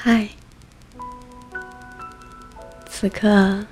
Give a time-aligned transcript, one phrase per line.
[0.00, 0.28] 嗨，
[2.88, 3.66] 此刻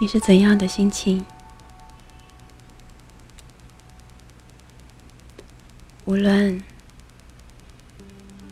[0.00, 1.24] 你是怎样的心情？
[6.04, 6.62] 无论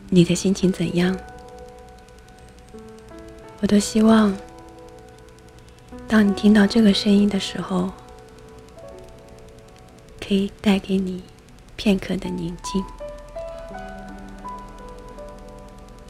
[0.09, 1.17] 你的心情怎样，
[3.61, 4.35] 我都希望，
[6.05, 7.93] 当你听到这个声音的时候，
[10.19, 11.23] 可以带给你
[11.77, 12.83] 片刻的宁静。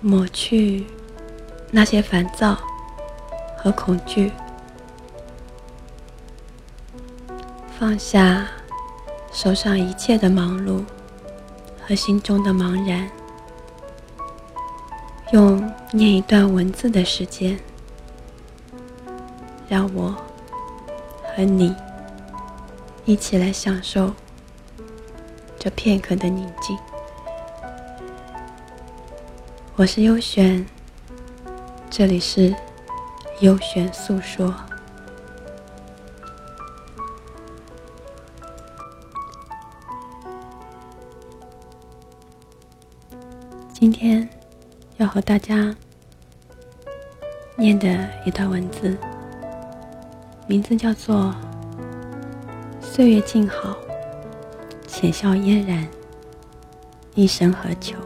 [0.05, 0.86] 抹去
[1.72, 2.55] 那些烦躁
[3.58, 4.32] 和恐惧，
[7.80, 8.46] 放下
[9.32, 10.86] 手上一切的忙碌
[11.88, 13.10] 和心中的茫然，
[15.32, 17.60] 用念一段文字的时间，
[19.68, 20.16] 让我
[21.35, 21.76] 和你
[23.05, 24.13] 一起来享受
[25.58, 26.77] 这片刻的宁静。
[29.77, 30.65] 我是优璇，
[31.90, 32.55] 这里是
[33.41, 34.55] 优璇诉说。
[43.73, 44.27] 今天
[44.96, 45.76] 要和大家
[47.57, 48.98] 念的一段文字，
[50.48, 51.35] 名字叫做
[52.81, 53.76] 《岁月静好，
[54.87, 55.85] 浅笑嫣然，
[57.13, 57.98] 一生何求》。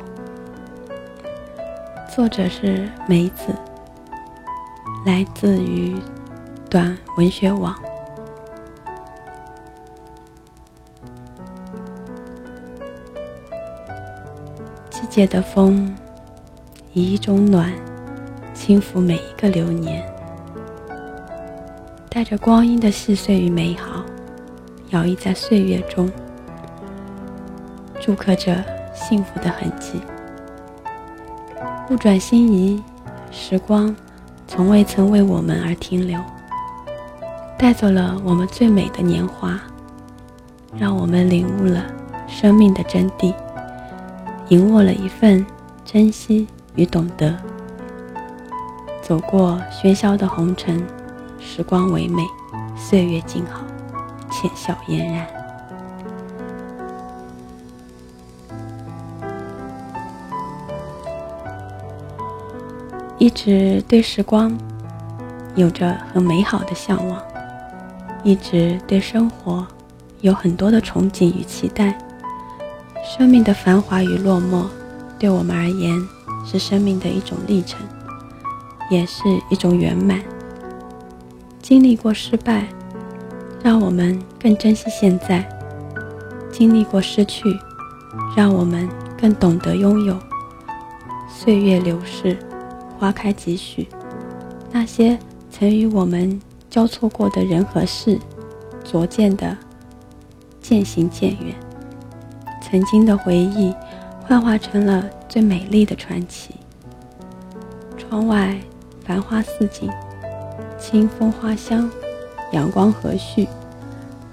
[2.09, 3.53] 作者是梅子，
[5.05, 5.95] 来自于
[6.67, 7.75] 短文学网。
[14.89, 15.95] 季节的风，
[16.93, 17.71] 以一种暖，
[18.55, 20.03] 轻抚每一个流年，
[22.09, 24.03] 带着光阴的细碎与美好，
[24.89, 26.11] 摇曳在岁月中，
[28.01, 28.63] 铸刻着
[28.95, 30.01] 幸福的痕迹。
[31.89, 32.79] 不转心移，
[33.31, 33.95] 时光
[34.47, 36.21] 从未曾为我们而停留，
[37.57, 39.59] 带走了我们最美的年华，
[40.77, 41.83] 让我们领悟了
[42.27, 43.33] 生命的真谛，
[44.49, 45.43] 赢握了一份
[45.83, 47.35] 珍惜与懂得。
[49.01, 50.85] 走过喧嚣的红尘，
[51.39, 52.21] 时光唯美，
[52.77, 53.61] 岁月静好，
[54.29, 55.25] 浅笑嫣然。
[63.19, 64.57] 一直对时光
[65.53, 67.21] 有着很美好的向往，
[68.23, 69.67] 一直对生活
[70.21, 71.97] 有很多的憧憬与期待。
[73.03, 74.67] 生命的繁华与落寞，
[75.19, 76.01] 对我们而言
[76.45, 77.81] 是生命的一种历程，
[78.89, 80.21] 也是一种圆满。
[81.61, 82.67] 经历过失败，
[83.61, 85.43] 让我们更珍惜现在；
[86.49, 87.53] 经历过失去，
[88.33, 88.87] 让我们
[89.19, 90.17] 更懂得拥有。
[91.27, 92.37] 岁月流逝。
[92.99, 93.87] 花开几许，
[94.73, 95.17] 那些
[95.49, 96.39] 曾与我们
[96.69, 98.19] 交错过的人和事，
[98.83, 99.55] 逐渐的
[100.61, 101.55] 渐行渐远。
[102.61, 103.73] 曾经的回忆，
[104.27, 106.53] 幻化成了最美丽的传奇。
[107.97, 108.59] 窗外
[109.05, 109.89] 繁花似锦，
[110.77, 111.89] 清风花香，
[112.51, 113.47] 阳光和煦，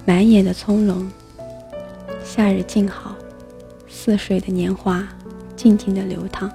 [0.05, 1.09] 满眼的从容。
[2.21, 3.15] 夏日静好，
[3.87, 5.07] 似水的年华
[5.55, 6.51] 静静的流淌，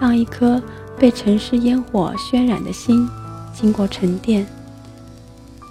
[0.00, 0.60] 让一颗。
[0.98, 3.08] 被城市烟火渲染的心，
[3.52, 4.46] 经过沉淀，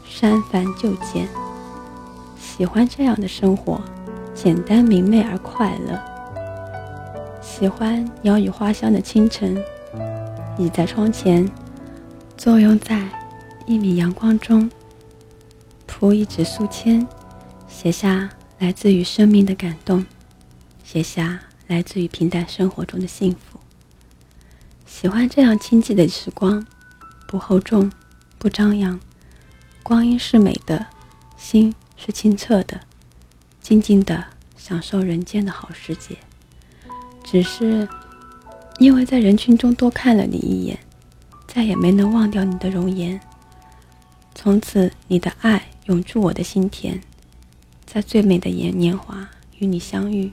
[0.07, 1.27] 删繁就简。
[2.39, 3.81] 喜欢这样的生活，
[4.35, 5.99] 简单明媚而快乐。
[7.41, 9.57] 喜欢鸟语花香的清晨，
[10.57, 11.49] 倚在窗前，
[12.37, 13.07] 坐拥在
[13.65, 14.69] 一米阳光中，
[15.87, 17.05] 铺一纸素笺，
[17.67, 18.29] 写下
[18.59, 20.05] 来自于生命的感动，
[20.83, 23.52] 写下来自于平淡生活中的幸福。
[24.95, 26.63] 喜欢这样清寂的时光，
[27.27, 27.91] 不厚重，
[28.37, 28.97] 不张扬，
[29.81, 30.85] 光阴是美的，
[31.35, 32.79] 心是清澈的，
[33.59, 34.23] 静静的
[34.55, 36.15] 享受人间的好世界。
[37.23, 37.89] 只是
[38.77, 40.77] 因为在人群中多看了你一眼，
[41.47, 43.19] 再也没能忘掉你的容颜。
[44.35, 47.01] 从此，你的爱永驻我的心田，
[47.83, 49.27] 在最美的年年华
[49.57, 50.31] 与你相遇，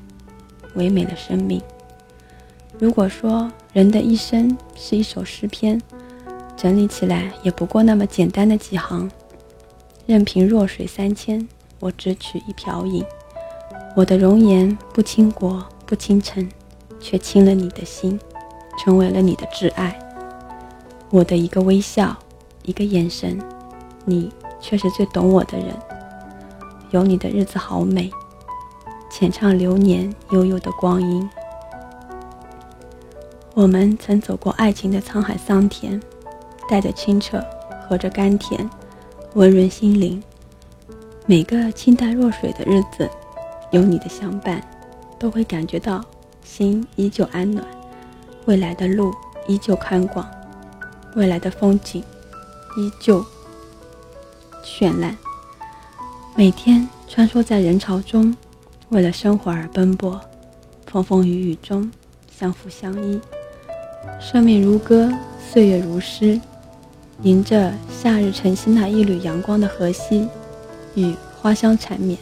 [0.75, 1.61] 唯美的生命。
[2.81, 5.79] 如果说人的一生是一首诗篇，
[6.57, 9.11] 整理起来也不过那么简单的几行。
[10.07, 11.47] 任凭弱水三千，
[11.79, 13.05] 我只取一瓢饮。
[13.95, 16.49] 我的容颜不倾国不倾城，
[16.99, 18.19] 却倾了你的心，
[18.79, 19.95] 成为了你的挚爱。
[21.11, 22.17] 我的一个微笑，
[22.63, 23.39] 一个眼神，
[24.07, 25.67] 你却是最懂我的人。
[26.93, 28.11] 有你的日子好美，
[29.11, 31.29] 浅唱流年悠悠的光阴。
[33.61, 36.01] 我们曾走过爱情的沧海桑田，
[36.67, 37.45] 带着清澈，
[37.87, 38.67] 喝着甘甜，
[39.35, 40.23] 温润心灵。
[41.27, 43.07] 每个清淡若水的日子，
[43.71, 44.67] 有你的相伴，
[45.19, 46.03] 都会感觉到
[46.43, 47.63] 心依旧安暖。
[48.47, 49.13] 未来的路
[49.47, 50.27] 依旧宽广，
[51.15, 52.03] 未来的风景
[52.79, 53.23] 依旧
[54.65, 55.15] 绚烂。
[56.35, 58.35] 每天穿梭在人潮中，
[58.89, 60.19] 为了生活而奔波，
[60.87, 61.93] 风风雨雨中
[62.35, 63.21] 相扶相依。
[64.21, 65.13] 生命如歌，
[65.51, 66.41] 岁月如诗，
[67.23, 70.29] 迎着夏日晨曦那一缕阳光的河西。
[70.97, 72.19] 与花香缠绵，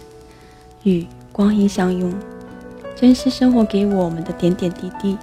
[0.82, 2.12] 与光阴相拥，
[2.94, 5.16] 珍惜生活给我们的点点滴滴，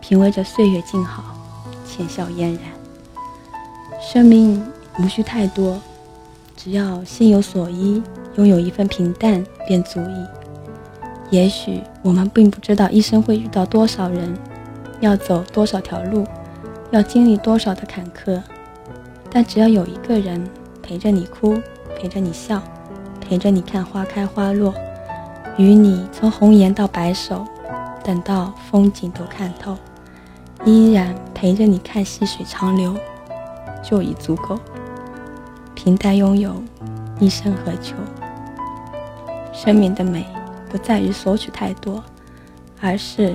[0.00, 1.36] 品味着岁月静好，
[1.86, 2.62] 浅笑嫣然。
[4.00, 4.60] 生命
[4.98, 5.80] 无需太多，
[6.56, 8.02] 只要心有所依，
[8.34, 10.26] 拥有一份平淡便足矣。
[11.30, 14.36] 也许我们并不知道一生会遇到多少人，
[15.02, 16.26] 要走多少条路，
[16.90, 18.40] 要经历多少的坎坷，
[19.30, 20.42] 但只要有一个人
[20.82, 21.60] 陪着你哭。
[21.94, 22.60] 陪着你笑，
[23.20, 24.74] 陪着你看花开花落，
[25.56, 27.46] 与你从红颜到白首，
[28.02, 29.76] 等到风景都看透，
[30.64, 32.96] 依然陪着你看细水长流，
[33.84, 34.58] 就已足够。
[35.76, 36.60] 平淡拥有，
[37.20, 37.94] 一生何求？
[39.52, 40.26] 生命的美
[40.68, 42.02] 不在于索取太多，
[42.80, 43.32] 而是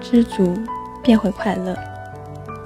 [0.00, 0.58] 知足
[1.02, 1.76] 便会快乐。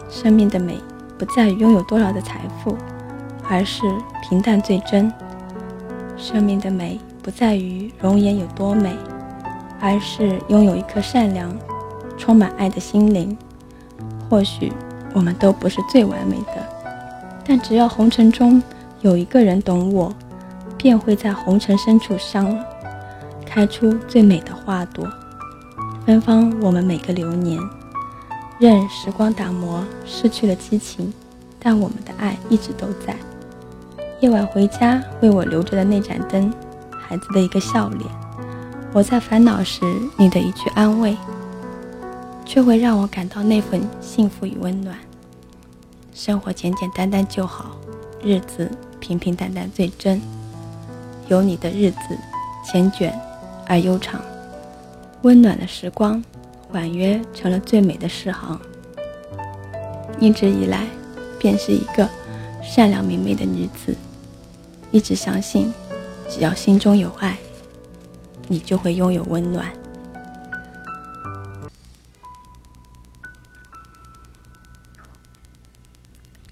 [0.09, 0.79] 生命的美
[1.19, 2.77] 不在于拥有多少的财富，
[3.49, 3.83] 而是
[4.23, 5.13] 平淡最真。
[6.17, 8.95] 生命的美不在于容颜有多美，
[9.81, 11.55] 而是拥有一颗善良、
[12.17, 13.37] 充满爱的心灵。
[14.31, 14.73] 或许
[15.13, 16.67] 我们都不是最完美的，
[17.45, 18.63] 但只要红尘中
[19.01, 20.13] 有一个人懂我，
[20.77, 22.57] 便会在红尘深处上
[23.45, 25.07] 开出最美的花朵，
[26.07, 27.59] 芬芳我们每个流年。
[28.59, 31.13] 任时光打磨，失去了激情，
[31.59, 33.17] 但我们的爱一直都在。
[34.21, 36.53] 夜晚回家，为我留着的那盏灯，
[36.91, 38.09] 孩子的一个笑脸，
[38.93, 39.81] 我在烦恼时
[40.17, 41.17] 你的一句安慰，
[42.45, 44.97] 却会让我感到那份幸福与温暖。
[46.15, 47.77] 生活简简单单就好，
[48.23, 48.71] 日子
[49.01, 50.23] 平平淡淡最真。
[51.27, 51.99] 有你的日子，
[52.65, 53.13] 缱绻
[53.67, 54.21] 而悠长，
[55.23, 56.23] 温暖的时光，
[56.75, 58.61] 婉约成了最美的诗行。
[60.21, 60.87] 一直以来，
[61.39, 62.07] 便是一个。
[62.67, 63.95] 善良明媚的女子，
[64.91, 65.71] 一直相信，
[66.31, 67.37] 只要心中有爱，
[68.49, 69.71] 你就会拥有温暖。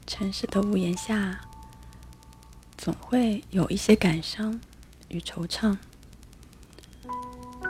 [0.06, 1.40] 城市的屋檐下，
[2.76, 4.60] 总会有一些感伤
[5.08, 5.74] 与惆怅，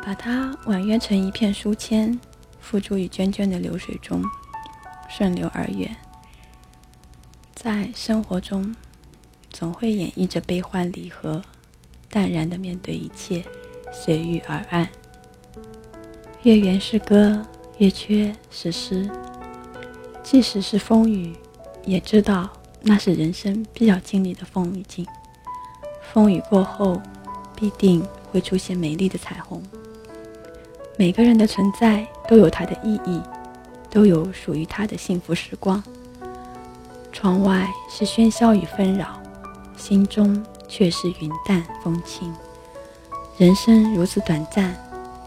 [0.05, 2.19] 把它婉约成一片书签，
[2.63, 4.25] 付诸于涓涓的流水中，
[5.11, 5.95] 顺流而远。
[7.55, 8.75] 在生活中，
[9.51, 11.43] 总会演绎着悲欢离合，
[12.09, 13.45] 淡然的面对一切，
[13.93, 14.89] 随遇而安。
[16.45, 17.45] 月圆是歌，
[17.79, 19.11] 月缺是诗。
[20.23, 21.37] 即使是风雨，
[21.85, 22.49] 也知道
[22.81, 25.07] 那是人生必要经历的风雨境。
[26.13, 27.03] 风雨过后，
[27.55, 29.63] 必定会出现美丽的彩虹。
[30.97, 33.21] 每个人的存在都有它的意义，
[33.91, 35.85] 都有属于它的幸福时光。
[37.13, 39.21] 窗外是喧嚣与纷扰，
[39.77, 42.35] 心中却是云淡风轻。
[43.37, 44.75] 人生如此短暂，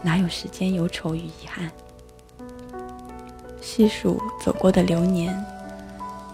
[0.02, 1.70] 哪有时间忧愁与遗憾？
[3.60, 5.32] 细数走过的流年，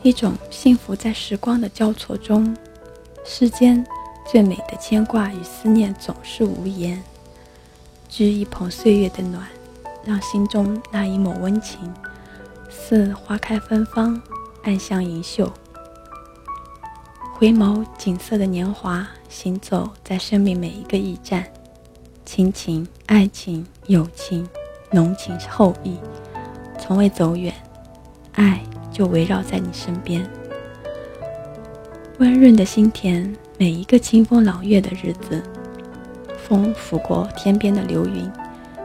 [0.03, 2.57] 一种幸福在时光的交错中。
[3.27, 3.87] 世间
[4.27, 7.03] 最美的牵挂与思念总是无言。
[8.11, 9.47] 掬一捧岁月的暖，
[10.05, 11.79] 让心中那一抹温情，
[12.69, 14.21] 似花开芬芳。
[14.65, 15.53] 暗香盈袖，
[17.35, 21.45] 回眸锦瑟的年华，行走在生命每一个驿站，
[22.25, 24.49] 亲情、爱情、友情、
[24.93, 25.97] 浓情厚谊，
[26.79, 27.53] 从未走远，
[28.35, 30.25] 爱就围绕在你身边。
[32.19, 35.43] 温润的心田，每一个清风朗月的日子，
[36.39, 38.31] 风拂过天边的流云，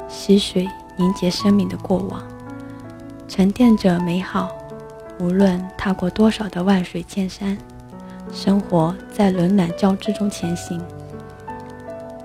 [0.10, 0.68] 溪水
[0.98, 2.22] 凝结生命的过往，
[3.28, 4.52] 沉淀着美好。
[5.20, 7.58] 无论踏过多少的万水千山，
[8.32, 10.80] 生活在冷暖交织中前行。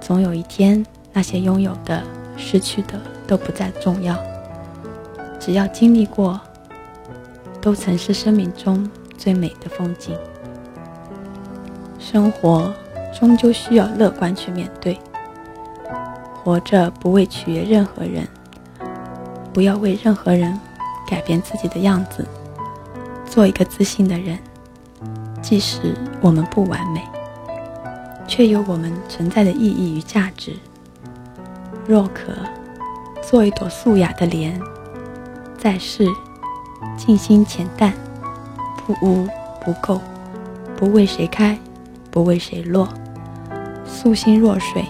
[0.01, 2.03] 总有一天，那些拥有的、
[2.37, 4.17] 失去的都不再重要。
[5.41, 6.39] 只要经历过，
[7.61, 10.15] 都曾是生命中最美的风景。
[11.99, 12.75] 生活
[13.19, 14.99] 终究需要乐观去面对。
[16.45, 18.27] 活着不为取悦任何人，
[19.53, 20.59] 不要为任何人。
[21.05, 22.27] 改变自己的样子，
[23.27, 24.39] 做一个自信的人。
[25.43, 27.03] 即使我们不完美，
[28.27, 30.57] 却有我们存在的意义与价值。
[31.87, 32.33] 若可
[33.21, 34.59] 做一朵素雅的莲，
[35.59, 36.09] 在世
[36.97, 37.93] 静心浅淡，
[38.87, 39.29] 不污
[39.63, 40.01] 不垢，
[40.75, 41.59] 不为谁开，
[42.11, 42.89] 不为谁落，
[43.85, 44.87] 素心若水，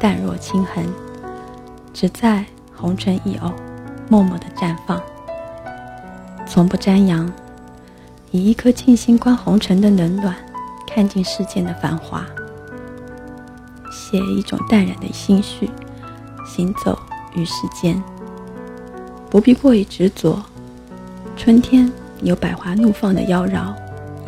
[0.00, 0.84] 淡若清痕，
[1.92, 2.44] 只在
[2.84, 3.50] 红尘一偶，
[4.10, 5.00] 默默的绽放，
[6.46, 7.32] 从不张扬。
[8.30, 10.36] 以一颗静心观红尘的冷暖，
[10.86, 12.22] 看尽世间的繁华，
[13.90, 15.70] 写一种淡然的心绪，
[16.46, 16.98] 行走
[17.34, 18.02] 于世间，
[19.30, 20.42] 不必过于执着。
[21.38, 23.72] 春天有百花怒放的妖娆，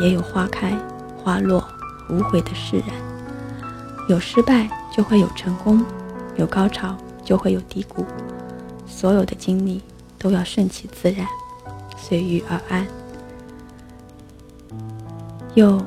[0.00, 0.72] 也有花开
[1.22, 1.62] 花落
[2.08, 2.88] 无悔的释然。
[4.08, 5.84] 有失败就会有成功，
[6.36, 8.06] 有高潮就会有低谷。
[8.86, 9.82] 所有的经历
[10.18, 11.26] 都要顺其自然，
[11.96, 12.86] 随遇而安。
[15.54, 15.78] 又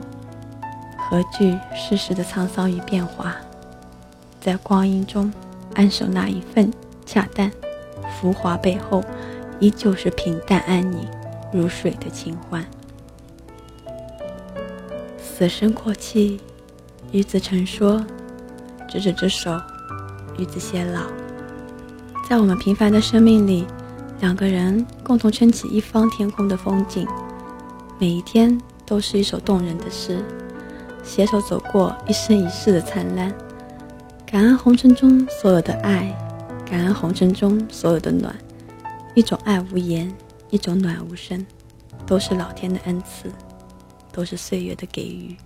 [0.98, 3.36] 何惧世事的沧桑与变化？
[4.42, 5.32] 在光阴中
[5.76, 6.72] 安守那一份
[7.06, 7.52] 恰淡，
[8.20, 9.04] 浮华背后
[9.60, 11.08] 依旧是平淡安宁
[11.52, 12.66] 如水的清欢。
[15.18, 16.40] 死生过气，
[17.12, 18.04] 与子成说，
[18.88, 19.52] 执子之手，
[20.38, 21.02] 与子偕老。
[22.30, 23.66] 在我们平凡的生命里，
[24.20, 27.08] 两个人共同撑起一方天空的风景，
[27.98, 28.56] 每一天。
[28.86, 30.20] 都是一首动人的诗，
[31.04, 33.32] 携手走过一生一世的灿烂。
[34.26, 36.12] 感恩红尘中所有的爱，
[36.66, 38.36] 感恩红尘中所有的暖。
[39.14, 40.12] 一种爱无言，
[40.50, 41.46] 一种暖无声，
[42.08, 43.32] 都是老天的恩赐，
[44.12, 45.38] 都是岁月的给予。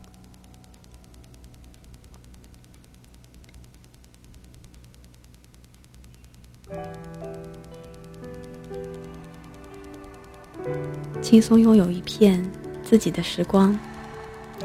[11.33, 12.47] 轻松拥有一片。
[12.83, 13.75] 自己的时光，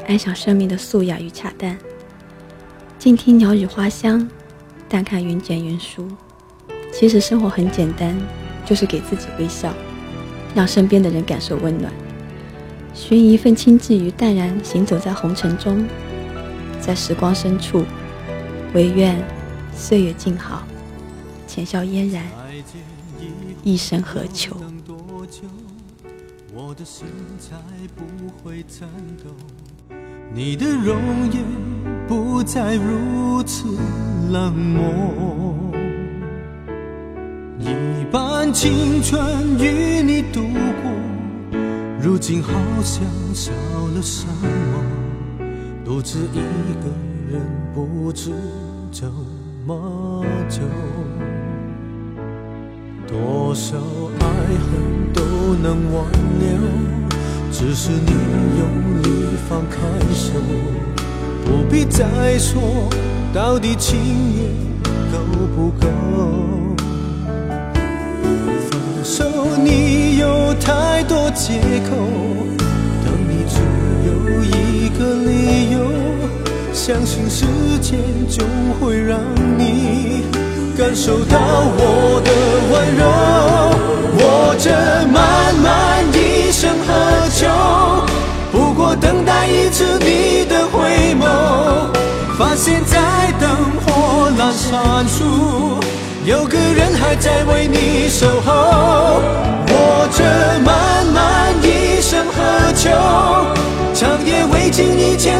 [0.07, 1.75] 安享生命的素雅与恰淡，
[2.99, 4.29] 静听鸟语花香，
[4.87, 6.07] 淡看云卷云舒。
[6.93, 8.15] 其实生活很简单，
[8.67, 9.73] 就是给自己微笑，
[10.53, 11.91] 让身边的人感受温暖，
[12.93, 15.83] 寻一份清寂与淡然，行走在红尘中，
[16.79, 17.83] 在时光深处，
[18.75, 19.19] 唯愿
[19.75, 20.61] 岁月静好，
[21.47, 22.23] 浅笑嫣然，
[23.63, 24.55] 一生何求？
[26.69, 27.07] 我的心
[27.39, 27.55] 才
[27.95, 28.03] 不
[28.47, 28.87] 会颤
[29.23, 29.31] 抖，
[30.31, 30.95] 你的容
[31.31, 31.43] 颜
[32.07, 33.75] 不再如此
[34.31, 35.73] 冷漠。
[37.57, 39.19] 一半青春
[39.57, 40.41] 与你度
[40.83, 41.59] 过，
[41.99, 42.51] 如今好
[42.83, 43.51] 像少
[43.95, 45.43] 了什么，
[45.83, 46.35] 独自一
[46.83, 46.87] 个
[47.31, 47.41] 人
[47.73, 48.31] 不知
[48.91, 49.11] 怎
[49.65, 50.61] 么走。
[53.09, 53.75] 多少
[54.19, 55.21] 爱恨都
[55.63, 56.05] 能挽
[56.39, 56.47] 留，
[57.51, 58.11] 只是你
[58.59, 59.77] 用力放开
[60.13, 60.33] 手，
[61.43, 62.61] 不必再说
[63.33, 63.97] 到底情
[64.35, 64.45] 缘
[65.11, 65.17] 够
[65.55, 65.87] 不够。
[68.69, 69.25] 分手
[69.57, 71.95] 你有太多借口，
[73.03, 73.57] 当你只
[74.05, 75.79] 有一个理由，
[76.73, 77.47] 相信时
[77.81, 77.97] 间
[78.29, 78.45] 总
[78.79, 79.19] 会让
[79.57, 80.25] 你。
[80.79, 81.37] 感受到
[81.75, 82.31] 我的
[82.71, 83.03] 温柔，
[84.15, 84.71] 我这
[85.11, 87.45] 漫漫一生何求？
[88.49, 91.27] 不过等待一次你的回眸，
[92.37, 92.97] 发现在
[93.41, 93.49] 灯
[93.83, 95.83] 火阑珊处，
[96.23, 99.19] 有个人还在为你守候。
[99.67, 100.23] 我这
[100.63, 102.89] 漫漫一生何求？
[103.93, 105.37] 长夜未尽，一切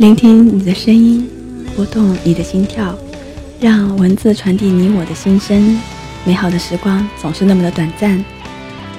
[0.00, 1.28] 聆听你的声音，
[1.76, 2.98] 拨动你的心跳，
[3.60, 5.78] 让文字传递你我的心声。
[6.24, 8.24] 美好的时光总是那么的短暂，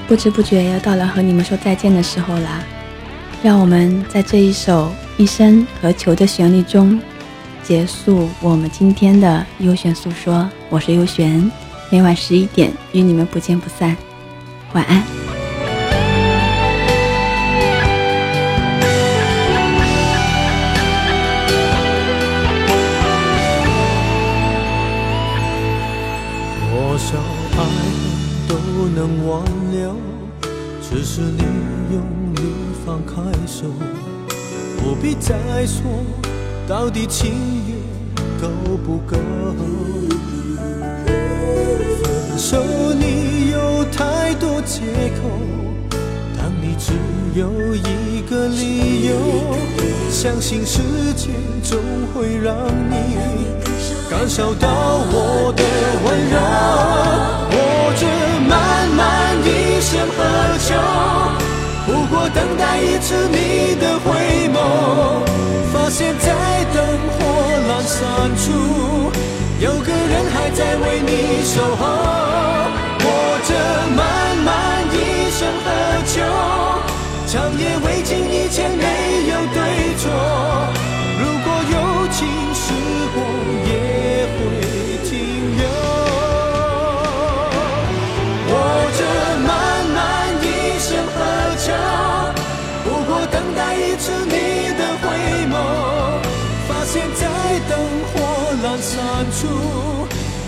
[0.08, 2.63] 不知不觉要到了和你们说再见的时候啦。
[3.41, 7.01] 让我们在这一首《一生何求》的旋律中，
[7.63, 10.48] 结束我们今天的优选诉说。
[10.70, 11.51] 我是优璇，
[11.89, 13.98] 每晚十一点与你们不见不散。
[14.74, 15.20] 晚安。
[35.19, 35.81] 再说
[36.67, 37.31] 到底情
[37.67, 37.77] 缘
[38.41, 38.47] 够
[38.85, 39.17] 不够
[41.07, 42.57] 分手
[42.93, 44.81] 你有太多借
[45.21, 45.29] 口
[46.37, 46.93] 当你只
[47.39, 49.15] 有一个理由
[50.09, 50.81] 相信时
[51.15, 51.77] 间总
[52.13, 52.55] 会让
[52.89, 52.95] 你
[54.09, 54.67] 感受到
[55.11, 55.63] 我的
[56.03, 56.37] 温柔
[57.53, 57.57] 我
[57.97, 58.05] 这
[58.47, 58.99] 漫漫
[59.45, 60.19] 一生何
[60.59, 60.69] 求
[61.85, 64.20] 不过等待一次你的回
[65.93, 69.12] 现在灯火阑珊处
[69.60, 72.10] 有个人还在为你守候。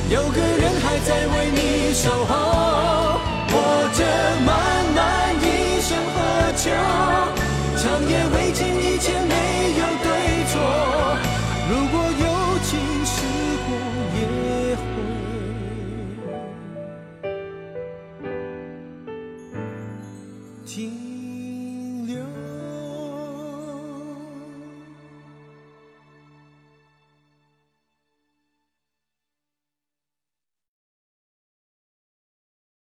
[0.09, 2.52] 有个人还在为你守候。